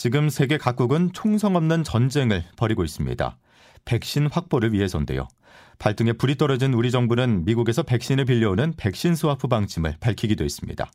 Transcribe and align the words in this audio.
지금 0.00 0.30
세계 0.30 0.56
각국은 0.56 1.12
총성 1.12 1.56
없는 1.56 1.84
전쟁을 1.84 2.42
벌이고 2.56 2.84
있습니다. 2.84 3.36
백신 3.84 4.28
확보를 4.32 4.72
위해서인데요. 4.72 5.28
발등에 5.78 6.14
불이 6.14 6.36
떨어진 6.36 6.72
우리 6.72 6.90
정부는 6.90 7.44
미국에서 7.44 7.82
백신을 7.82 8.24
빌려오는 8.24 8.72
백신 8.78 9.14
스와프 9.14 9.48
방침을 9.48 9.96
밝히기도 10.00 10.42
했습니다. 10.42 10.90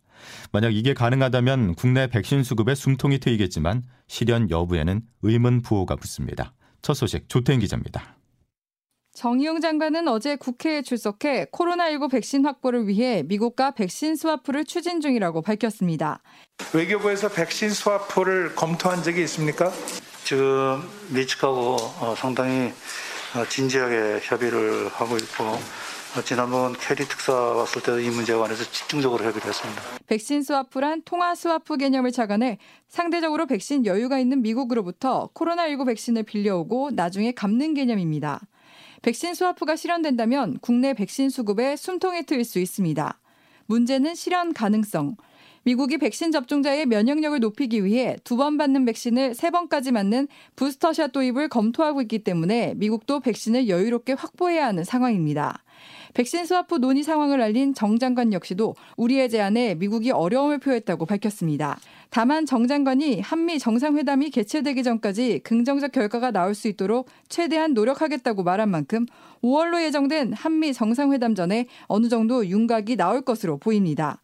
만약 0.52 0.74
이게 0.74 0.96
가능하다면 0.96 1.76
국내 1.76 2.08
백신 2.08 2.42
수급에 2.42 2.74
숨통이 2.74 3.20
트이겠지만 3.20 3.84
실현 4.08 4.50
여부에는 4.50 5.02
의문 5.22 5.62
부호가 5.62 5.98
붙습니다. 5.98 6.56
첫 6.82 6.96
소식 6.96 7.30
조태임 7.30 7.60
기자입니다. 7.60 8.18
정의용 9.16 9.62
장관은 9.62 10.10
어제 10.10 10.36
국회에 10.36 10.82
출석해 10.82 11.46
코로나19 11.46 12.12
백신 12.12 12.46
확보를 12.46 12.90
위해 12.90 13.24
미국과 13.24 13.72
백신 13.72 14.18
스와프를 14.18 14.66
추진 14.66 15.00
중이라고 15.00 15.42
밝혔습니다. 15.42 16.22
외교부에서 16.74 17.30
백신 17.30 17.70
스와프를 17.70 18.56
검토한 18.56 19.04
적이 19.04 19.24
있습니까? 19.24 19.72
지금 20.26 20.84
미측하고 21.12 21.78
어, 22.02 22.14
상당히 22.18 22.74
어, 23.36 23.46
진지하게 23.48 24.20
협의를 24.22 24.90
하고 24.90 25.16
있고 25.16 25.46
어, 25.46 26.22
지난번 26.26 26.74
케리 26.74 27.06
특사 27.06 27.34
왔을 27.34 27.82
때도 27.84 28.02
이 28.02 28.10
문제에 28.10 28.36
관해서 28.36 28.66
집중적으로 28.66 29.24
협의를 29.24 29.48
했습니다. 29.48 29.82
백신 30.08 30.44
스와프란 30.44 31.04
통화 31.06 31.36
스와프 31.36 31.78
개념을 31.78 32.12
착안해 32.12 32.58
상대적으로 32.90 33.46
백신 33.46 33.86
여유가 33.86 34.20
있는 34.20 34.42
미국으로부터 34.42 35.30
코로나19 35.34 35.86
백신을 35.88 36.24
빌려오고 36.24 36.92
나중에 36.92 37.32
갚는 37.32 37.76
개념입니다. 37.76 38.42
백신 39.06 39.36
스와프가 39.36 39.76
실현된다면 39.76 40.58
국내 40.62 40.96
백신 40.96 41.30
수급에 41.30 41.76
숨통이 41.76 42.24
트일 42.24 42.44
수 42.44 42.58
있습니다. 42.58 43.20
문제는 43.68 44.16
실현 44.16 44.52
가능성. 44.52 45.16
미국이 45.62 46.00
백신 46.00 46.32
접종자의 46.32 46.88
면역력을 46.88 47.40
높이기 47.40 47.86
위해 47.86 48.18
두 48.24 48.36
번 48.36 48.58
받는 48.58 48.84
백신을 48.86 49.36
세 49.36 49.52
번까지 49.52 49.92
맞는 49.92 50.28
부스터샷 50.56 51.12
도입을 51.12 51.50
검토하고 51.50 52.02
있기 52.02 52.24
때문에 52.24 52.74
미국도 52.78 53.20
백신을 53.20 53.70
여유롭게 53.70 54.14
확보해야 54.14 54.66
하는 54.66 54.84
상황입니다. 54.84 55.64
백신 56.16 56.46
스와프 56.46 56.76
논의 56.76 57.04
상황을 57.04 57.42
알린 57.42 57.74
정 57.74 58.00
장관 58.00 58.32
역시도 58.32 58.76
우리의 58.96 59.30
제안에 59.30 59.76
미국이 59.76 60.12
어려움을 60.12 60.60
표했다고 60.60 61.06
밝혔습니다. 61.06 61.78
다만 62.10 62.46
정 62.46 62.68
장관이 62.68 63.20
한미 63.20 63.60
정상회담이 63.60 64.30
개최되기 64.30 64.82
전까지 64.82 65.42
긍정적 65.44 65.92
결과가 65.92 66.32
나올 66.32 66.56
수 66.56 66.70
있도록 66.70 67.10
최대한 67.28 67.74
노력하겠다고 67.74 68.44
말한 68.44 68.72
만큼 68.72 69.06
5월로 69.44 69.84
예정된 69.84 70.32
한미 70.32 70.72
정상회담 70.72 71.36
전에 71.36 71.68
어느 71.88 72.08
정도 72.08 72.48
윤곽이 72.48 72.96
나올 72.96 73.22
것으로 73.22 73.58
보입니다. 73.58 74.22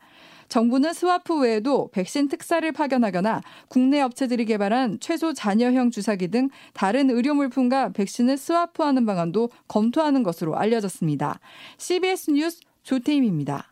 정부는 0.52 0.92
스와프 0.92 1.40
외에도 1.40 1.88
백신 1.94 2.28
특사를 2.28 2.70
파견하거나 2.74 3.42
국내 3.70 4.02
업체들이 4.02 4.44
개발한 4.44 4.98
최소 5.00 5.32
잔여형 5.32 5.92
주사기 5.92 6.28
등 6.28 6.50
다른 6.74 7.10
의료 7.10 7.34
물품과 7.34 7.94
백신을 7.94 8.36
스와프하는 8.38 9.06
방안도 9.06 9.50
검토하는 9.70 10.24
것으로 10.24 10.58
알려졌습니다. 10.58 11.40
CBS 11.78 12.32
뉴스 12.32 12.60
조태임입니다. 12.84 13.71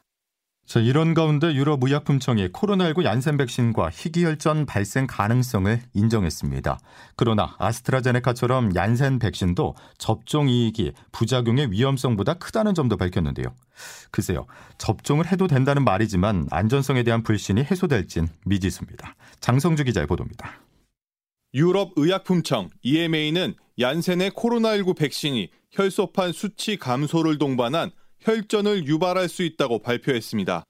자, 0.69 0.79
이런 0.79 1.15
가운데 1.15 1.51
유럽 1.55 1.83
의약품청이 1.83 2.49
코로나19 2.49 3.03
얀센 3.03 3.37
백신과 3.37 3.89
희귀혈전 3.91 4.67
발생 4.67 5.07
가능성을 5.07 5.81
인정했습니다. 5.95 6.77
그러나 7.15 7.55
아스트라제네카처럼 7.57 8.75
얀센 8.75 9.17
백신도 9.17 9.73
접종 9.97 10.47
이익이 10.47 10.91
부작용의 11.11 11.71
위험성보다 11.71 12.35
크다는 12.35 12.75
점도 12.75 12.97
밝혔는데요. 12.97 13.47
글쎄요, 14.11 14.45
접종을 14.77 15.31
해도 15.31 15.47
된다는 15.47 15.83
말이지만 15.83 16.45
안전성에 16.51 17.01
대한 17.01 17.23
불신이 17.23 17.63
해소될진 17.63 18.27
미지수입니다. 18.45 19.15
장성주 19.39 19.85
기자의 19.85 20.05
보도입니다. 20.05 20.51
유럽 21.55 21.93
의약품청 21.95 22.69
EMA는 22.83 23.55
얀센의 23.79 24.29
코로나19 24.29 24.95
백신이 24.95 25.49
혈소판 25.71 26.31
수치 26.31 26.77
감소를 26.77 27.39
동반한 27.39 27.89
혈전을 28.21 28.85
유발할 28.85 29.29
수 29.29 29.43
있다고 29.43 29.79
발표했습니다. 29.79 30.63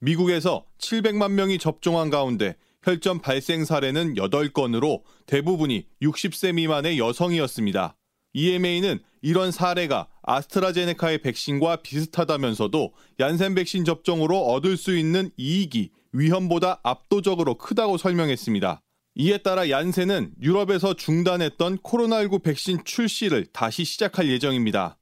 미국에서 0.00 0.64
700만 0.78 1.32
명이 1.32 1.58
접종한 1.58 2.10
가운데 2.10 2.56
혈전 2.82 3.20
발생 3.20 3.64
사례는 3.64 4.14
8건으로 4.14 5.02
대부분이 5.26 5.86
60세 6.02 6.54
미만의 6.54 6.98
여성이었습니다. 6.98 7.96
EMA는 8.32 9.00
이런 9.22 9.50
사례가 9.50 10.08
아스트라제네카의 10.22 11.18
백신과 11.18 11.76
비슷하다면서도 11.76 12.92
얀센 13.18 13.54
백신 13.54 13.84
접종으로 13.84 14.46
얻을 14.46 14.76
수 14.76 14.96
있는 14.96 15.30
이익이 15.36 15.90
위험보다 16.12 16.80
압도적으로 16.82 17.56
크다고 17.56 17.98
설명했습니다. 17.98 18.80
이에 19.16 19.38
따라 19.38 19.68
얀센은 19.68 20.34
유럽에서 20.40 20.94
중단했던 20.94 21.78
코로나19 21.78 22.42
백신 22.42 22.84
출시를 22.84 23.46
다시 23.52 23.84
시작할 23.84 24.28
예정입니다. 24.28 24.96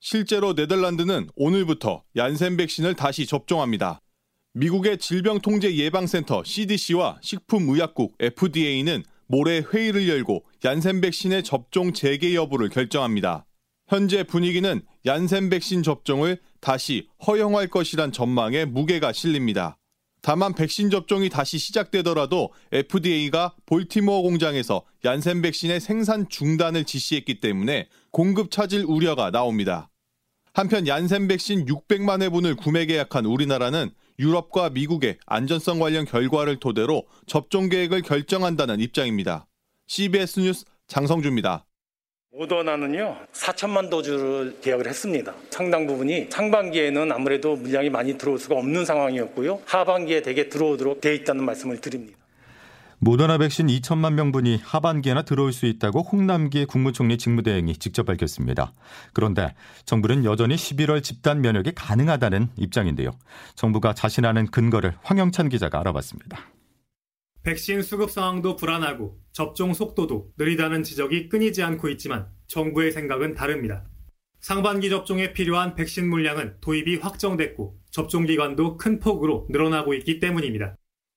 실제로 0.00 0.54
네덜란드는 0.54 1.28
오늘부터 1.36 2.02
얀센 2.16 2.56
백신을 2.56 2.94
다시 2.94 3.26
접종합니다. 3.26 4.00
미국의 4.54 4.98
질병통제예방센터 4.98 6.42
CDC와 6.42 7.18
식품의약국 7.20 8.16
FDA는 8.18 9.04
모레 9.26 9.60
회의를 9.72 10.08
열고 10.08 10.44
얀센 10.64 11.02
백신의 11.02 11.44
접종 11.44 11.92
재개 11.92 12.34
여부를 12.34 12.70
결정합니다. 12.70 13.44
현재 13.88 14.24
분위기는 14.24 14.80
얀센 15.04 15.50
백신 15.50 15.82
접종을 15.82 16.38
다시 16.60 17.08
허용할 17.26 17.68
것이란 17.68 18.10
전망에 18.10 18.64
무게가 18.64 19.12
실립니다. 19.12 19.76
다만 20.22 20.54
백신 20.54 20.90
접종이 20.90 21.28
다시 21.28 21.58
시작되더라도 21.58 22.52
FDA가 22.72 23.54
볼티모어 23.66 24.22
공장에서 24.22 24.82
얀센 25.04 25.42
백신의 25.42 25.80
생산 25.80 26.28
중단을 26.28 26.84
지시했기 26.84 27.40
때문에 27.40 27.88
공급 28.10 28.50
차질 28.50 28.84
우려가 28.86 29.30
나옵니다. 29.30 29.89
한편 30.52 30.86
얀센 30.86 31.28
백신 31.28 31.66
600만 31.66 32.22
회분을 32.22 32.56
구매 32.56 32.86
계약한 32.86 33.24
우리나라는 33.24 33.90
유럽과 34.18 34.70
미국의 34.70 35.18
안전성 35.26 35.78
관련 35.78 36.04
결과를 36.04 36.58
토대로 36.58 37.04
접종 37.26 37.68
계획을 37.68 38.02
결정한다는 38.02 38.80
입장입니다. 38.80 39.46
CBS 39.86 40.40
뉴스 40.40 40.64
장성주입니다. 40.88 41.64
모더나는요 42.32 43.16
4천만 43.32 43.90
도주를 43.90 44.58
계약을 44.60 44.86
했습니다. 44.86 45.34
상당 45.50 45.86
부분이 45.86 46.26
상반기에는 46.30 47.10
아무래도 47.10 47.56
물량이 47.56 47.90
많이 47.90 48.18
들어올 48.18 48.38
수가 48.38 48.56
없는 48.56 48.84
상황이었고요. 48.84 49.62
하반기에 49.64 50.22
대개 50.22 50.48
들어오도록 50.48 51.00
돼 51.00 51.14
있다는 51.14 51.44
말씀을 51.44 51.80
드립니다. 51.80 52.19
모더나 53.02 53.38
백신 53.38 53.68
2천만 53.68 54.12
명분이 54.12 54.58
하반기에나 54.62 55.22
들어올 55.22 55.54
수 55.54 55.64
있다고 55.64 56.02
홍남기 56.02 56.66
국무총리 56.66 57.16
직무대행이 57.16 57.76
직접 57.76 58.04
밝혔습니다. 58.04 58.74
그런데 59.14 59.54
정부는 59.86 60.26
여전히 60.26 60.54
11월 60.54 61.02
집단 61.02 61.40
면역이 61.40 61.72
가능하다는 61.74 62.50
입장인데요. 62.58 63.12
정부가 63.54 63.94
자신하는 63.94 64.48
근거를 64.48 64.94
황영찬 65.02 65.48
기자가 65.48 65.80
알아봤습니다. 65.80 66.50
백신 67.42 67.80
수급 67.80 68.10
상황도 68.10 68.56
불안하고 68.56 69.18
접종 69.32 69.72
속도도 69.72 70.32
느리다는 70.36 70.82
지적이 70.82 71.30
끊이지 71.30 71.62
않고 71.62 71.88
있지만 71.88 72.26
정부의 72.48 72.92
생각은 72.92 73.34
다릅니다. 73.34 73.86
상반기 74.40 74.90
접종에 74.90 75.32
필요한 75.32 75.74
백신 75.74 76.08
물량은 76.10 76.56
도입이 76.60 76.96
확정됐고 76.96 77.78
접종 77.90 78.26
기간도 78.26 78.76
큰 78.76 79.00
폭으로 79.00 79.46
늘어나고 79.48 79.94
있기 79.94 80.18
때문입니다. 80.18 80.76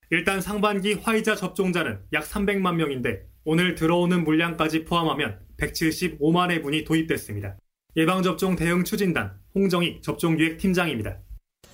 일단 0.09 0.41
상반기 0.41 0.93
화이자 0.93 1.35
접종자는 1.35 1.99
약 2.13 2.23
300만 2.23 2.75
명인데 2.75 3.23
오늘 3.45 3.75
들어오는 3.75 4.23
물량까지 4.23 4.85
포함하면 4.85 5.39
175만 5.59 6.51
회분이 6.51 6.83
도입됐습니다. 6.83 7.57
예방접종 7.95 8.55
대응 8.55 8.83
추진단 8.83 9.33
홍정희 9.55 10.01
접종기획 10.01 10.57
팀장입니다. 10.57 11.19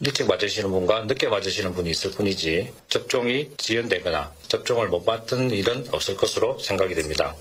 일찍 0.02 0.28
맞으시는 0.28 0.70
분과 0.70 1.06
늦게 1.06 1.28
맞으시는 1.28 1.74
분이 1.74 1.90
있을 1.90 2.12
뿐이지 2.12 2.74
접종이 2.88 3.52
지연되거나 3.58 4.32
접종을 4.48 4.88
못 4.88 5.06
받은 5.06 5.52
일은 5.52 5.86
없을 5.92 6.16
것으로 6.16 6.58
생각이 6.60 6.96
됩니다. 6.96 7.36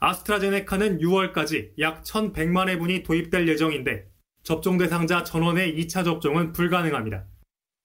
아스트라제네카는 0.00 0.98
6월까지 0.98 1.70
약 1.78 2.04
1,100만 2.04 2.68
회분이 2.68 3.02
도입될 3.02 3.48
예정인데 3.48 4.04
접종 4.42 4.76
대상자 4.76 5.24
전원의 5.24 5.74
2차 5.78 6.04
접종은 6.04 6.52
불가능합니다. 6.52 7.24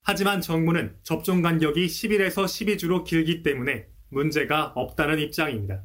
하지만 0.04 0.42
정부는 0.42 0.96
접종 1.04 1.42
간격이 1.42 1.86
10일에서 1.86 2.46
12주로 2.46 3.04
길기 3.04 3.44
때문에 3.44 3.88
문제가 4.10 4.74
없다는 4.76 5.20
입장입니다. 5.20 5.84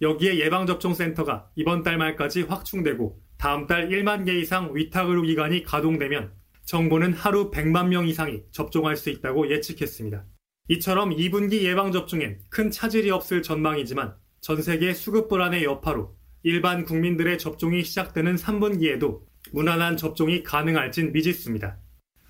여기에 0.00 0.38
예방접종센터가 0.38 1.50
이번 1.56 1.82
달 1.82 1.98
말까지 1.98 2.42
확충되고 2.42 3.20
다음 3.36 3.66
달 3.66 3.88
1만 3.88 4.24
개 4.24 4.38
이상 4.38 4.74
위탁 4.74 5.08
의료기관이 5.08 5.64
가동되면 5.64 6.32
정부는 6.64 7.14
하루 7.14 7.50
100만 7.50 7.88
명 7.88 8.06
이상이 8.06 8.42
접종할 8.50 8.96
수 8.96 9.10
있다고 9.10 9.50
예측했습니다. 9.50 10.24
이처럼 10.68 11.16
2분기 11.16 11.62
예방접종엔 11.62 12.40
큰 12.50 12.70
차질이 12.70 13.10
없을 13.10 13.42
전망이지만 13.42 14.14
전 14.40 14.62
세계 14.62 14.92
수급 14.92 15.28
불안의 15.28 15.64
여파로 15.64 16.16
일반 16.42 16.84
국민들의 16.84 17.38
접종이 17.38 17.82
시작되는 17.82 18.36
3분기에도 18.36 19.22
무난한 19.52 19.96
접종이 19.96 20.42
가능할진 20.42 21.12
미지수입니다. 21.12 21.78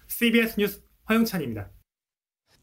CBS 0.06 0.54
뉴스 0.58 0.87
화영찬입니다. 1.08 1.68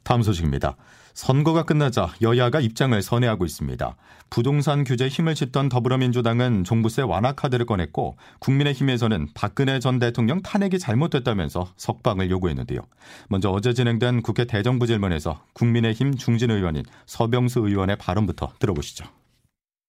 다음 0.04 0.22
소식입니다. 0.22 0.78
선거가 1.16 1.64
끝나자 1.64 2.14
여야가 2.22 2.60
입장을 2.60 3.02
선회하고 3.02 3.46
있습니다. 3.46 3.96
부동산 4.30 4.84
규제 4.84 5.08
힘을 5.08 5.36
싣던 5.36 5.70
더불어민주당은 5.70 6.64
종부세 6.64 7.02
완화 7.02 7.32
카드를 7.32 7.66
꺼냈고 7.66 8.18
국민의힘에서는 8.40 9.30
박근혜 9.34 9.80
전 9.80 9.98
대통령 9.98 10.42
탄핵이 10.44 10.78
잘못됐다면서 10.78 11.74
석방을 11.78 12.30
요구했는데요. 12.30 12.82
먼저 13.30 13.50
어제 13.50 13.74
진행된 13.74 14.22
국회 14.22 14.46
대정부 14.46 14.86
질문에서 14.86 15.44
국민의힘 15.54 16.16
중진 16.16 16.52
의원인 16.52 16.84
서병수 17.08 17.62
의원의 17.62 17.96
발언부터 17.96 18.54
들어보시죠. 18.60 19.06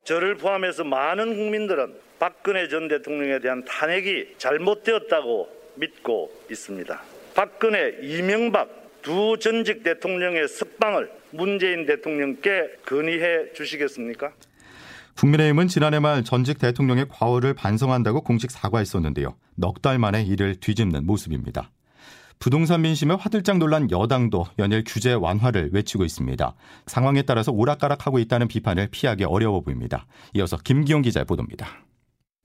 저를 0.04 0.36
포함해서 0.36 0.84
많은 0.84 1.36
국민들은 1.36 1.94
박근혜 2.18 2.68
전 2.68 2.88
대통령에 2.88 3.40
대한 3.40 3.64
탄핵이 3.64 4.38
잘못되었다고 4.38 5.48
믿고 5.74 6.30
있습니다. 6.50 7.15
박근혜, 7.36 7.92
이명박 8.00 9.02
두 9.02 9.36
전직 9.38 9.82
대통령의 9.82 10.48
석방을 10.48 11.10
문재인 11.32 11.84
대통령께 11.84 12.78
건의해 12.86 13.52
주시겠습니까? 13.54 14.32
국민의힘은 15.18 15.68
지난해 15.68 15.98
말 15.98 16.24
전직 16.24 16.58
대통령의 16.58 17.06
과오를 17.10 17.52
반성한다고 17.52 18.22
공식 18.22 18.50
사과했었는데요. 18.50 19.36
넉 19.54 19.82
달 19.82 19.98
만에 19.98 20.22
이를 20.22 20.56
뒤집는 20.56 21.04
모습입니다. 21.04 21.70
부동산 22.38 22.80
민심에 22.80 23.14
화들짝 23.14 23.58
놀란 23.58 23.90
여당도 23.90 24.46
연일 24.58 24.82
규제 24.86 25.12
완화를 25.12 25.70
외치고 25.74 26.04
있습니다. 26.04 26.54
상황에 26.86 27.20
따라서 27.20 27.52
오락가락하고 27.52 28.18
있다는 28.18 28.48
비판을 28.48 28.88
피하기 28.90 29.24
어려워 29.24 29.60
보입니다. 29.60 30.06
이어서 30.34 30.56
김기용 30.56 31.02
기자의 31.02 31.26
보도입니다. 31.26 31.84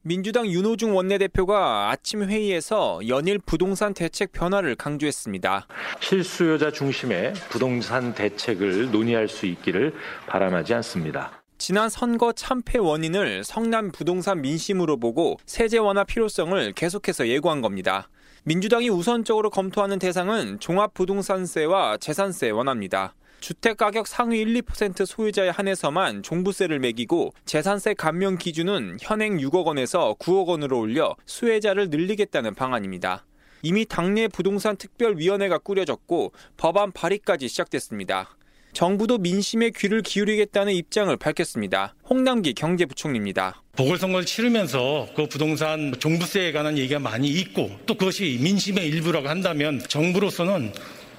민주당 0.03 0.47
윤호중 0.47 0.95
원내대표가 0.95 1.91
아침 1.91 2.23
회의에서 2.23 3.01
연일 3.07 3.37
부동산 3.37 3.93
대책 3.93 4.31
변화를 4.31 4.75
강조했습니다. 4.75 5.67
실수요자 5.99 6.71
중심의 6.71 7.33
부동산 7.51 8.15
대책을 8.15 8.89
논의할 8.89 9.27
수 9.27 9.45
있기를 9.45 9.93
바람하지 10.25 10.73
않습니다. 10.73 11.43
지난 11.59 11.87
선거 11.87 12.31
참패 12.31 12.79
원인을 12.79 13.43
성남 13.43 13.91
부동산 13.91 14.41
민심으로 14.41 14.97
보고 14.97 15.37
세제 15.45 15.77
완화 15.77 16.03
필요성을 16.03 16.73
계속해서 16.73 17.27
예고한 17.27 17.61
겁니다. 17.61 18.09
민주당이 18.43 18.89
우선적으로 18.89 19.51
검토하는 19.51 19.99
대상은 19.99 20.59
종합부동산세와 20.59 21.97
재산세 21.97 22.49
완화입니다. 22.49 23.13
주택가격 23.41 24.07
상위 24.07 24.39
1, 24.39 24.61
2% 24.61 25.05
소유자에 25.05 25.49
한해서만 25.49 26.23
종부세를 26.23 26.79
매기고 26.79 27.33
재산세 27.45 27.95
감면 27.95 28.37
기준은 28.37 28.97
현행 29.01 29.37
6억 29.37 29.65
원에서 29.65 30.15
9억 30.19 30.47
원으로 30.47 30.79
올려 30.79 31.15
수혜자를 31.25 31.89
늘리겠다는 31.89 32.53
방안입니다. 32.53 33.25
이미 33.63 33.85
당내 33.85 34.27
부동산 34.27 34.77
특별위원회가 34.77 35.57
꾸려졌고 35.57 36.31
법안 36.55 36.91
발의까지 36.91 37.47
시작됐습니다. 37.47 38.37
정부도 38.73 39.17
민심에 39.17 39.71
귀를 39.71 40.01
기울이겠다는 40.01 40.73
입장을 40.73 41.15
밝혔습니다. 41.17 41.93
홍남기 42.09 42.53
경제부총리입니다. 42.53 43.61
보궐선거를 43.75 44.25
치르면서 44.25 45.07
그 45.15 45.27
부동산 45.27 45.93
종부세에 45.99 46.51
관한 46.51 46.77
얘기가 46.77 46.99
많이 46.99 47.27
있고 47.27 47.71
또 47.85 47.95
그것이 47.95 48.39
민심의 48.41 48.87
일부라고 48.87 49.27
한다면 49.27 49.81
정부로서는 49.87 50.71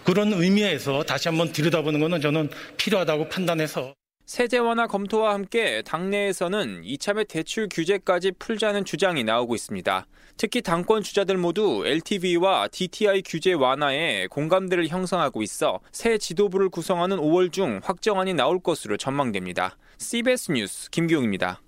그런 0.05 0.33
의미에서 0.33 1.03
다시 1.05 1.29
한번 1.29 1.53
들여다보는 1.53 2.01
것은 2.01 2.21
저는 2.21 2.51
필요하다고 2.77 3.29
판단해서 3.29 3.95
세제 4.25 4.59
완화 4.59 4.87
검토와 4.87 5.35
함께 5.35 5.83
당내에서는 5.83 6.85
이참에 6.85 7.25
대출 7.25 7.69
규제까지 7.71 8.33
풀자는 8.39 8.85
주장이 8.85 9.25
나오고 9.25 9.55
있습니다. 9.55 10.07
특히 10.37 10.63
당권 10.63 11.03
주자들 11.03 11.37
모두 11.37 11.83
LTV와 11.85 12.69
DTI 12.69 13.23
규제 13.27 13.53
완화에 13.53 14.29
공감대를 14.29 14.89
형성하고 14.89 15.43
있어 15.43 15.81
새 15.93 16.19
지도부를 16.19 16.71
구성하는 16.71 17.19
5월 17.19 17.53
중 17.53 17.81
확정안이 17.83 18.35
나올 18.35 18.61
것으로 18.61 18.97
전망됩니다. 18.97 19.77
CBS 19.99 20.53
뉴스 20.53 20.91
김기용입니다. 20.91 21.61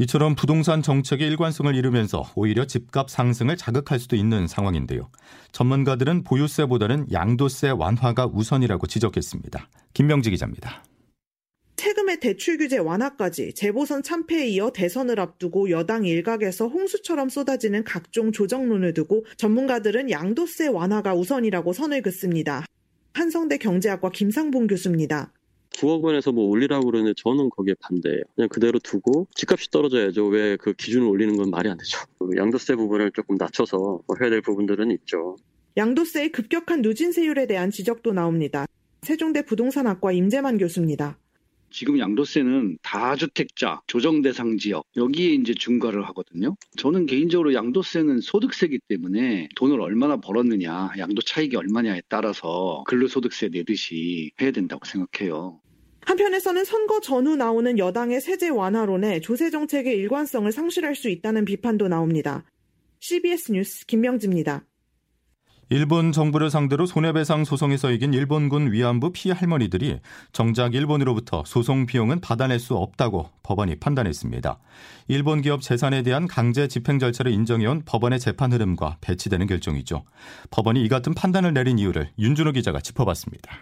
이처럼 0.00 0.34
부동산 0.34 0.80
정책의 0.80 1.28
일관성을 1.28 1.74
잃으면서 1.74 2.24
오히려 2.34 2.64
집값 2.66 3.10
상승을 3.10 3.58
자극할 3.58 3.98
수도 3.98 4.16
있는 4.16 4.46
상황인데요. 4.46 5.10
전문가들은 5.52 6.24
보유세보다는 6.24 7.12
양도세 7.12 7.68
완화가 7.68 8.30
우선이라고 8.32 8.86
지적했습니다. 8.86 9.68
김명지 9.92 10.30
기자입니다. 10.30 10.84
세금의 11.76 12.20
대출 12.20 12.56
규제 12.56 12.78
완화까지 12.78 13.52
재보선 13.52 14.02
참패에 14.02 14.48
이어 14.48 14.70
대선을 14.70 15.20
앞두고 15.20 15.68
여당 15.68 16.06
일각에서 16.06 16.68
홍수처럼 16.68 17.28
쏟아지는 17.28 17.84
각종 17.84 18.32
조정론을 18.32 18.94
두고 18.94 19.26
전문가들은 19.36 20.10
양도세 20.10 20.68
완화가 20.68 21.14
우선이라고 21.14 21.74
선을 21.74 22.00
긋습니다. 22.00 22.64
한성대 23.12 23.58
경제학과 23.58 24.08
김상봉 24.10 24.66
교수입니다. 24.66 25.34
9억 25.70 26.02
원에서 26.02 26.32
뭐 26.32 26.44
올리라고 26.48 26.86
그러는데 26.86 27.14
저는 27.16 27.48
거기에 27.50 27.74
반대예요. 27.80 28.22
그냥 28.34 28.48
그대로 28.48 28.78
두고 28.78 29.26
집값이 29.34 29.70
떨어져야죠. 29.70 30.26
왜 30.26 30.56
그 30.56 30.72
기준을 30.74 31.06
올리는 31.06 31.36
건 31.36 31.50
말이 31.50 31.68
안 31.70 31.78
되죠. 31.78 31.98
양도세 32.36 32.74
부분을 32.76 33.12
조금 33.12 33.36
낮춰서 33.36 33.76
뭐 33.78 34.16
해야 34.20 34.30
될 34.30 34.42
부분들은 34.42 34.90
있죠. 34.92 35.36
양도세의 35.76 36.32
급격한 36.32 36.82
누진세율에 36.82 37.46
대한 37.46 37.70
지적도 37.70 38.12
나옵니다. 38.12 38.66
세종대 39.02 39.44
부동산학과 39.44 40.12
임재만 40.12 40.58
교수입니다. 40.58 41.16
지금 41.70 41.98
양도세는 41.98 42.78
다주택자, 42.82 43.82
조정 43.86 44.22
대상 44.22 44.58
지역 44.58 44.84
여기에 44.96 45.34
이제 45.34 45.54
중과를 45.54 46.06
하거든요. 46.08 46.56
저는 46.76 47.06
개인적으로 47.06 47.54
양도세는 47.54 48.20
소득세이기 48.20 48.80
때문에 48.88 49.48
돈을 49.56 49.80
얼마나 49.80 50.16
벌었느냐, 50.16 50.90
양도 50.98 51.22
차익이 51.22 51.56
얼마냐에 51.56 52.02
따라서 52.08 52.84
근로소득세 52.86 53.48
내듯이 53.48 54.30
해야 54.40 54.50
된다고 54.50 54.84
생각해요. 54.84 55.60
한편에서는 56.02 56.64
선거 56.64 57.00
전후 57.00 57.36
나오는 57.36 57.78
여당의 57.78 58.20
세제 58.20 58.48
완화론에 58.48 59.20
조세 59.20 59.50
정책의 59.50 59.96
일관성을 59.96 60.50
상실할 60.50 60.94
수 60.94 61.08
있다는 61.08 61.44
비판도 61.44 61.88
나옵니다. 61.88 62.44
CBS 63.00 63.52
뉴스 63.52 63.86
김명지입니다. 63.86 64.64
일본 65.72 66.10
정부를 66.10 66.50
상대로 66.50 66.84
손해배상 66.84 67.44
소송에서 67.44 67.92
이긴 67.92 68.12
일본군 68.12 68.72
위안부 68.72 69.12
피해 69.12 69.32
할머니들이 69.32 70.00
정작 70.32 70.74
일본으로부터 70.74 71.44
소송 71.46 71.86
비용은 71.86 72.20
받아낼 72.20 72.58
수 72.58 72.74
없다고 72.74 73.30
법원이 73.44 73.76
판단했습니다. 73.76 74.58
일본 75.06 75.42
기업 75.42 75.62
재산에 75.62 76.02
대한 76.02 76.26
강제 76.26 76.66
집행 76.66 76.98
절차를 76.98 77.30
인정해온 77.30 77.82
법원의 77.86 78.18
재판 78.18 78.52
흐름과 78.52 78.96
배치되는 79.00 79.46
결정이죠. 79.46 80.02
법원이 80.50 80.82
이 80.82 80.88
같은 80.88 81.14
판단을 81.14 81.54
내린 81.54 81.78
이유를 81.78 82.10
윤준호 82.18 82.50
기자가 82.50 82.80
짚어봤습니다. 82.80 83.52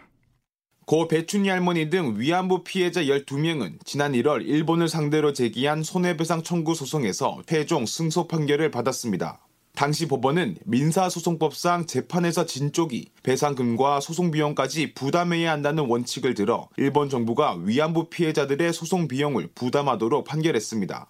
고 0.86 1.08
배춘희 1.08 1.50
할머니 1.50 1.90
등 1.90 2.18
위안부 2.18 2.64
피해자 2.64 3.02
12명은 3.02 3.84
지난 3.84 4.12
1월 4.12 4.48
일본을 4.48 4.88
상대로 4.88 5.34
제기한 5.34 5.82
손해배상 5.82 6.42
청구 6.42 6.74
소송에서 6.74 7.42
최종 7.46 7.84
승소 7.84 8.28
판결을 8.28 8.70
받았습니다. 8.70 9.42
당시 9.78 10.08
법원은 10.08 10.56
민사소송법상 10.64 11.86
재판에서 11.86 12.46
진 12.46 12.72
쪽이 12.72 13.12
배상금과 13.22 14.00
소송 14.00 14.32
비용까지 14.32 14.92
부담해야 14.92 15.52
한다는 15.52 15.86
원칙을 15.86 16.34
들어 16.34 16.68
일본 16.76 17.08
정부가 17.08 17.56
위안부 17.62 18.10
피해자들의 18.10 18.72
소송 18.72 19.06
비용을 19.06 19.50
부담하도록 19.54 20.24
판결했습니다. 20.24 21.06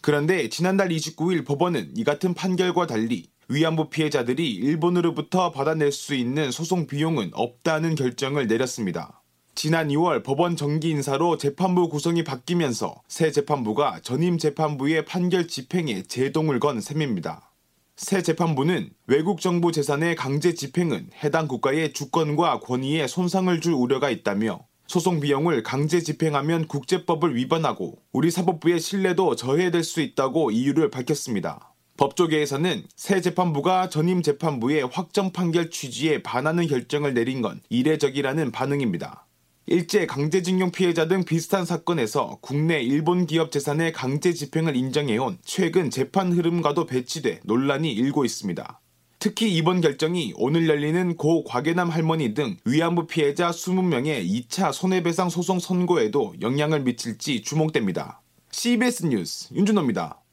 그런데 0.00 0.48
지난달 0.48 0.90
29일 0.90 1.44
법원은 1.44 1.94
이 1.96 2.04
같은 2.04 2.34
판결과 2.34 2.86
달리 2.86 3.26
위안부 3.48 3.90
피해자들이 3.90 4.48
일본으로부터 4.48 5.50
받아낼 5.50 5.90
수 5.90 6.14
있는 6.14 6.52
소송 6.52 6.86
비용은 6.86 7.32
없다는 7.34 7.96
결정을 7.96 8.46
내렸습니다. 8.46 9.24
지난 9.56 9.88
2월 9.88 10.22
법원 10.22 10.54
정기 10.54 10.90
인사로 10.90 11.36
재판부 11.36 11.88
구성이 11.88 12.22
바뀌면서 12.22 12.94
새 13.08 13.32
재판부가 13.32 13.98
전임 14.04 14.38
재판부의 14.38 15.04
판결 15.04 15.48
집행에 15.48 16.04
제동을 16.04 16.60
건 16.60 16.80
셈입니다. 16.80 17.50
새 17.96 18.22
재판부는 18.22 18.90
외국 19.06 19.40
정부 19.40 19.70
재산의 19.70 20.16
강제 20.16 20.52
집행은 20.52 21.10
해당 21.22 21.46
국가의 21.46 21.92
주권과 21.92 22.58
권위에 22.58 23.06
손상을 23.06 23.60
줄 23.60 23.72
우려가 23.72 24.10
있다며 24.10 24.66
소송 24.88 25.20
비용을 25.20 25.62
강제 25.62 26.00
집행하면 26.00 26.66
국제법을 26.66 27.36
위반하고 27.36 27.98
우리 28.12 28.32
사법부의 28.32 28.80
신뢰도 28.80 29.36
저해될 29.36 29.84
수 29.84 30.00
있다고 30.00 30.50
이유를 30.50 30.90
밝혔습니다. 30.90 31.72
법조계에서는 31.96 32.82
새 32.96 33.20
재판부가 33.20 33.88
전임 33.88 34.22
재판부의 34.22 34.88
확정 34.90 35.30
판결 35.30 35.70
취지에 35.70 36.20
반하는 36.20 36.66
결정을 36.66 37.14
내린 37.14 37.42
건 37.42 37.60
이례적이라는 37.68 38.50
반응입니다. 38.50 39.24
일제 39.66 40.04
강제징용 40.04 40.72
피해자 40.72 41.08
등 41.08 41.24
비슷한 41.24 41.64
사건에서 41.64 42.36
국내 42.42 42.82
일본 42.82 43.26
기업 43.26 43.50
재산의 43.50 43.92
강제 43.92 44.34
집행을 44.34 44.76
인정해온 44.76 45.38
최근 45.42 45.88
재판 45.88 46.32
흐름과도 46.32 46.84
배치돼 46.84 47.40
논란이 47.44 47.90
일고 47.90 48.26
있습니다. 48.26 48.80
특히 49.18 49.54
이번 49.54 49.80
결정이 49.80 50.34
오늘 50.36 50.68
열리는 50.68 51.16
고 51.16 51.44
곽예남 51.44 51.88
할머니 51.88 52.34
등 52.34 52.58
위안부 52.66 53.06
피해자 53.06 53.52
20명의 53.52 54.28
2차 54.28 54.70
손해배상 54.70 55.30
소송 55.30 55.58
선고에도 55.58 56.34
영향을 56.42 56.80
미칠지 56.80 57.40
주목됩니다. 57.40 58.20
CBS 58.50 59.06
뉴스 59.06 59.54
윤준호입니다. 59.54 60.23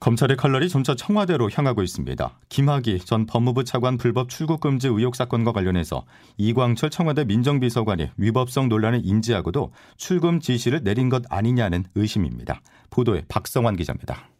검찰의 0.00 0.38
칼날이 0.38 0.70
점차 0.70 0.94
청와대로 0.94 1.50
향하고 1.52 1.82
있습니다. 1.82 2.38
김학의 2.48 3.00
전 3.00 3.26
법무부 3.26 3.64
차관 3.64 3.98
불법 3.98 4.30
출국 4.30 4.60
금지 4.60 4.88
의혹 4.88 5.14
사건과 5.14 5.52
관련해서 5.52 6.06
이광철 6.38 6.88
청와대 6.88 7.24
민정비서관이 7.24 8.08
위법성 8.16 8.70
논란을 8.70 9.02
인지하고도 9.04 9.72
출금 9.98 10.40
지시를 10.40 10.82
내린 10.82 11.10
것 11.10 11.22
아니냐는 11.28 11.84
의심입니다. 11.94 12.62
보도에 12.88 13.24
박성환 13.28 13.76
기자입니다. 13.76 14.30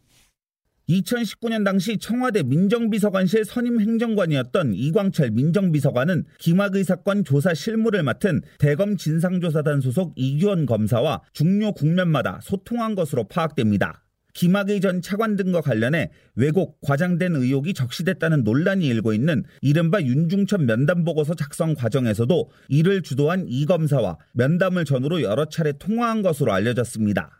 2019년 0.88 1.64
당시 1.64 1.98
청와대 1.98 2.42
민정비서관실 2.42 3.44
선임 3.44 3.80
행정관이었던 3.80 4.72
이광철 4.74 5.30
민정비서관은 5.30 6.24
김학의 6.38 6.84
사건 6.84 7.22
조사 7.22 7.54
실무를 7.54 8.02
맡은 8.02 8.40
대검 8.58 8.96
진상조사단 8.96 9.82
소속 9.82 10.14
이규원 10.16 10.66
검사와 10.66 11.20
중요 11.32 11.72
국면마다 11.72 12.40
소통한 12.42 12.94
것으로 12.94 13.28
파악됩니다. 13.28 14.04
김학의 14.34 14.80
전 14.80 15.02
차관 15.02 15.36
등과 15.36 15.60
관련해 15.60 16.10
왜곡, 16.34 16.80
과장된 16.80 17.36
의혹이 17.36 17.74
적시됐다는 17.74 18.44
논란이 18.44 18.86
일고 18.86 19.12
있는 19.12 19.44
이른바 19.60 20.00
윤중천 20.00 20.66
면담 20.66 21.04
보고서 21.04 21.34
작성 21.34 21.74
과정에서도 21.74 22.50
이를 22.68 23.02
주도한 23.02 23.46
이 23.48 23.66
검사와 23.66 24.18
면담을 24.32 24.84
전후로 24.84 25.22
여러 25.22 25.46
차례 25.46 25.72
통화한 25.72 26.22
것으로 26.22 26.52
알려졌습니다. 26.52 27.30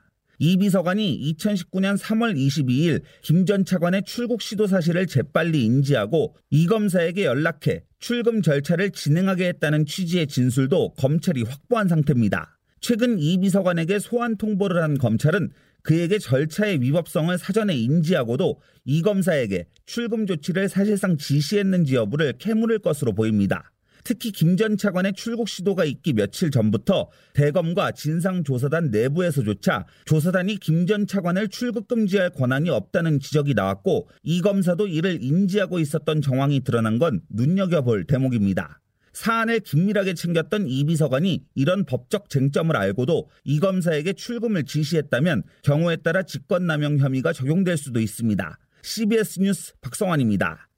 이 0.42 0.56
비서관이 0.56 1.35
2019년 1.37 1.99
3월 1.99 2.35
22일 2.35 3.02
김 3.20 3.44
전 3.44 3.64
차관의 3.64 4.04
출국 4.06 4.40
시도 4.40 4.66
사실을 4.66 5.06
재빨리 5.06 5.64
인지하고 5.64 6.35
이 6.50 6.66
검사에게 6.66 7.26
연락해 7.26 7.82
출금 7.99 8.40
절차를 8.40 8.92
진행하게 8.92 9.49
했다는 9.49 9.85
취지의 9.85 10.28
진술도 10.28 10.94
검찰이 10.94 11.42
확보한 11.42 11.88
상태입니다. 11.88 12.59
최근 12.80 13.18
이 13.18 13.38
비서관에게 13.38 13.99
소환 13.99 14.37
통보를 14.37 14.82
한 14.82 14.97
검찰은 14.97 15.50
그에게 15.82 16.18
절차의 16.18 16.80
위법성을 16.80 17.37
사전에 17.38 17.75
인지하고도 17.76 18.60
이 18.84 19.02
검사에게 19.02 19.66
출금 19.87 20.26
조치를 20.26 20.68
사실상 20.68 21.16
지시했는지 21.16 21.94
여부를 21.94 22.34
캐물을 22.38 22.78
것으로 22.80 23.12
보입니다. 23.14 23.72
특히 24.02 24.32
김 24.32 24.56
전 24.56 24.76
차관의 24.76 25.12
출국 25.14 25.49
시도가 25.49 25.84
있기 25.84 26.14
며칠 26.14 26.50
전부터 26.50 27.10
대검과 27.34 27.92
진상조사단 27.92 28.90
내부에서조차 28.90 29.87
조사단이 30.06 30.56
김 30.56 30.87
전 30.87 31.06
차관을 31.06 31.49
출국 31.49 31.87
금지할 31.87 32.30
권한이 32.30 32.70
없다는 32.70 33.20
지적이 33.20 33.54
나왔고 33.54 34.08
이 34.22 34.40
검사도 34.40 34.87
이를 34.87 35.22
인지하고 35.22 35.78
있었던 35.78 36.22
정황이 36.22 36.64
드러난 36.64 36.99
건 36.99 37.20
눈여겨볼 37.28 38.04
대목입니다. 38.06 38.79
사안을 39.20 39.60
긴밀하게 39.60 40.14
챙겼던 40.14 40.66
이 40.66 40.82
비서관이 40.84 41.42
이런 41.54 41.84
법적 41.84 42.30
쟁점을 42.30 42.74
알고도 42.74 43.28
이 43.44 43.60
검사에게 43.60 44.14
출금을 44.14 44.64
지시했다면 44.64 45.42
경우에 45.62 45.96
따라 45.96 46.22
직권남용 46.22 46.98
혐의가 47.00 47.34
적용될 47.34 47.76
수도 47.76 48.00
있습니다. 48.00 48.58
CBS 48.80 49.40
뉴스 49.40 49.74
박성환입니다. 49.82 50.68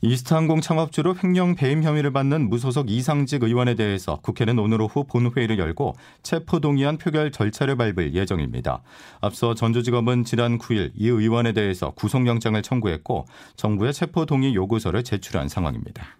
이스타항공 0.00 0.62
창업주로 0.62 1.14
횡령 1.22 1.54
배임 1.54 1.84
혐의를 1.84 2.12
받는 2.12 2.50
무소속 2.50 2.90
이상직 2.90 3.44
의원에 3.44 3.76
대해서 3.76 4.18
국회는 4.20 4.58
오늘 4.58 4.82
오후 4.82 5.04
본회의를 5.04 5.56
열고 5.56 5.94
체포 6.24 6.58
동의안 6.58 6.98
표결 6.98 7.30
절차를 7.30 7.76
밟을 7.76 8.14
예정입니다. 8.14 8.82
앞서 9.20 9.54
전주지검은 9.54 10.24
지난 10.24 10.58
9일 10.58 10.90
이 10.96 11.06
의원에 11.06 11.52
대해서 11.52 11.92
구속영장을 11.92 12.60
청구했고 12.60 13.26
정부의 13.54 13.92
체포 13.92 14.26
동의 14.26 14.56
요구서를 14.56 15.04
제출한 15.04 15.48
상황입니다. 15.48 16.18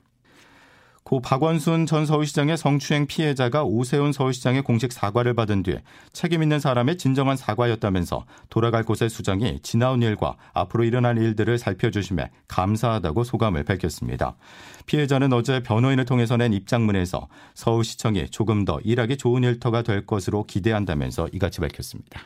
고 1.04 1.20
박원순 1.20 1.84
전 1.84 2.06
서울시장의 2.06 2.56
성추행 2.56 3.06
피해자가 3.06 3.62
오세훈 3.62 4.12
서울시장의 4.12 4.62
공식 4.62 4.90
사과를 4.90 5.34
받은 5.34 5.62
뒤 5.62 5.76
책임 6.14 6.42
있는 6.42 6.58
사람의 6.58 6.96
진정한 6.96 7.36
사과였다면서 7.36 8.24
돌아갈 8.48 8.84
곳의 8.84 9.10
수장이 9.10 9.60
지나온 9.60 10.00
일과 10.00 10.36
앞으로 10.54 10.84
일어날 10.84 11.18
일들을 11.18 11.58
살펴주심에 11.58 12.30
감사하다고 12.48 13.22
소감을 13.22 13.64
밝혔습니다. 13.64 14.36
피해자는 14.86 15.34
어제 15.34 15.62
변호인을 15.62 16.06
통해서 16.06 16.38
낸 16.38 16.54
입장문에서 16.54 17.28
서울시청이 17.52 18.30
조금 18.30 18.64
더 18.64 18.80
일하기 18.82 19.18
좋은 19.18 19.42
일터가 19.44 19.82
될 19.82 20.06
것으로 20.06 20.44
기대한다면서 20.44 21.28
이같이 21.34 21.60
밝혔습니다. 21.60 22.22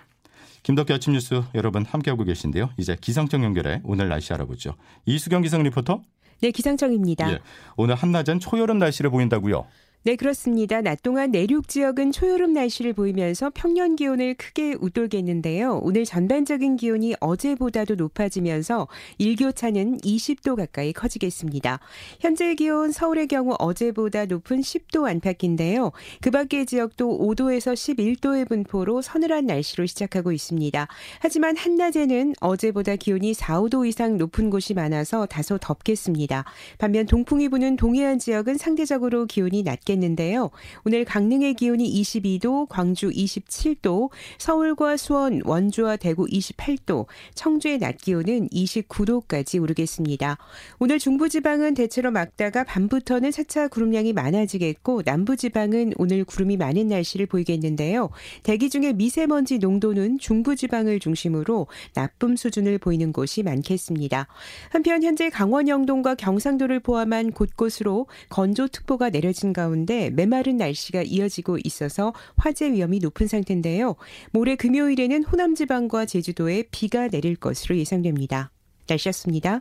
김덕기 0.62 0.92
아침 0.92 1.14
뉴스 1.14 1.42
여러분 1.56 1.84
함께하고 1.84 2.22
계신데요. 2.22 2.70
이제 2.76 2.96
기상청 3.00 3.42
연결해 3.42 3.80
오늘 3.82 4.08
날씨 4.08 4.32
알아보죠. 4.32 4.74
이수경 5.04 5.42
기상 5.42 5.64
리포터. 5.64 6.02
네, 6.40 6.50
기상청입니다. 6.50 7.32
예, 7.32 7.38
오늘 7.76 7.94
한낮엔 7.94 8.40
초여름 8.40 8.78
날씨를 8.78 9.10
보인다고요? 9.10 9.66
네, 10.04 10.14
그렇습니다. 10.14 10.80
낮 10.80 11.02
동안 11.02 11.32
내륙 11.32 11.66
지역은 11.66 12.12
초여름 12.12 12.52
날씨를 12.52 12.92
보이면서 12.92 13.50
평년 13.52 13.96
기온을 13.96 14.34
크게 14.34 14.76
웃돌겠는데요. 14.80 15.80
오늘 15.82 16.04
전반적인 16.04 16.76
기온이 16.76 17.16
어제보다도 17.18 17.96
높아지면서 17.96 18.86
일교차는 19.18 19.98
20도 19.98 20.54
가까이 20.54 20.92
커지겠습니다. 20.92 21.80
현재 22.20 22.54
기온 22.54 22.92
서울의 22.92 23.26
경우 23.26 23.56
어제보다 23.58 24.26
높은 24.26 24.60
10도 24.60 25.04
안팎인데요. 25.04 25.90
그 26.20 26.30
밖의 26.30 26.66
지역도 26.66 27.18
5도에서 27.18 27.74
11도의 27.74 28.48
분포로 28.48 29.02
서늘한 29.02 29.46
날씨로 29.46 29.86
시작하고 29.86 30.30
있습니다. 30.30 30.86
하지만 31.18 31.56
한낮에는 31.56 32.34
어제보다 32.40 32.94
기온이 32.94 33.34
4, 33.34 33.62
5도 33.62 33.84
이상 33.84 34.16
높은 34.16 34.48
곳이 34.48 34.74
많아서 34.74 35.26
다소 35.26 35.58
덥겠습니다. 35.58 36.44
반면 36.78 37.06
동풍이 37.06 37.48
부는 37.48 37.74
동해안 37.74 38.20
지역은 38.20 38.58
상대적으로 38.58 39.26
기온이 39.26 39.64
낮 39.64 39.87
낮겠는데요. 39.88 40.50
오늘 40.84 41.04
강릉의 41.04 41.54
기온이 41.54 41.90
22도, 42.02 42.68
광주 42.68 43.08
27도, 43.08 44.10
서울과 44.36 44.96
수원, 44.96 45.40
원주와 45.44 45.96
대구 45.96 46.26
28도, 46.26 47.06
청주의 47.34 47.78
낮 47.78 47.96
기온은 47.96 48.48
29도까지 48.48 49.62
오르겠습니다. 49.62 50.36
오늘 50.78 50.98
중부지방은 50.98 51.74
대체로 51.74 52.10
막다가 52.10 52.64
밤부터는 52.64 53.30
차차 53.30 53.68
구름량이 53.68 54.12
많아지겠고 54.12 55.02
남부지방은 55.04 55.94
오늘 55.96 56.24
구름이 56.24 56.56
많은 56.58 56.88
날씨를 56.88 57.26
보이겠는데요. 57.26 58.10
대기 58.42 58.68
중에 58.68 58.92
미세먼지 58.92 59.58
농도는 59.58 60.18
중부지방을 60.18 61.00
중심으로 61.00 61.66
나쁨 61.94 62.36
수준을 62.36 62.78
보이는 62.78 63.12
곳이 63.12 63.42
많겠습니다. 63.42 64.26
한편 64.70 65.02
현재 65.02 65.30
강원 65.30 65.68
영동과 65.68 66.14
경상도를 66.14 66.80
포함한 66.80 67.32
곳곳으로 67.32 68.06
건조특보가 68.28 69.10
내려진 69.10 69.52
가운데 69.52 69.77
가운데 69.78 70.10
메마른 70.10 70.56
날씨가 70.56 71.02
이어지고 71.02 71.58
있어서 71.64 72.12
화재 72.36 72.72
위험이 72.72 72.98
높은 72.98 73.26
상태인데요. 73.26 73.94
모레 74.32 74.56
금요일에는 74.56 75.24
호남 75.24 75.54
지방과 75.54 76.06
제주도에 76.06 76.64
비가 76.70 77.08
내릴 77.08 77.36
것으로 77.36 77.76
예상됩니다. 77.76 78.50
날씨였습니다. 78.88 79.60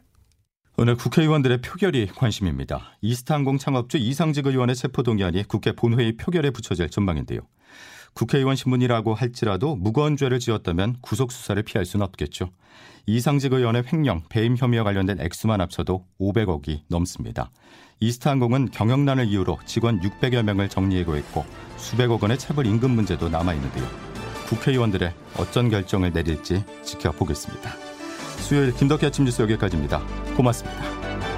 오늘 0.77 0.95
국회의원들의 0.95 1.61
표결이 1.61 2.07
관심입니다. 2.15 2.97
이스타항공 3.01 3.57
창업주 3.57 3.97
이상직 3.97 4.47
의원의 4.47 4.75
체포동의안이 4.75 5.47
국회 5.47 5.71
본회의 5.73 6.17
표결에 6.17 6.51
붙여질 6.51 6.89
전망인데요. 6.89 7.41
국회의원 8.17 8.55
신분이라고 8.55 9.13
할지라도 9.13 9.75
무거운 9.75 10.17
죄를 10.17 10.39
지었다면 10.39 10.97
구속 11.01 11.31
수사를 11.31 11.61
피할 11.61 11.85
수는 11.85 12.03
없겠죠. 12.03 12.49
이상직 13.05 13.53
의원의 13.53 13.83
횡령, 13.93 14.23
배임 14.27 14.57
혐의와 14.57 14.83
관련된 14.83 15.21
액수만 15.21 15.61
합쳐도 15.61 16.03
500억이 16.19 16.81
넘습니다. 16.87 17.51
이스타항공은 17.99 18.71
경영난을 18.71 19.27
이유로 19.27 19.59
직원 19.67 20.01
600여 20.01 20.41
명을 20.41 20.67
정리하고 20.67 21.15
있고 21.17 21.45
수백억 21.77 22.23
원의 22.23 22.39
체불 22.39 22.65
임금 22.65 22.89
문제도 22.89 23.29
남아 23.29 23.53
있는데요. 23.53 23.85
국회의원들의 24.47 25.13
어떤 25.37 25.69
결정을 25.69 26.11
내릴지 26.11 26.63
지켜보겠습니다. 26.83 27.69
수요일 28.39 28.73
김덕기 28.73 29.05
아침 29.05 29.25
뉴스 29.25 29.43
여기까지입니다. 29.43 29.99
고맙습니다. 30.35 31.36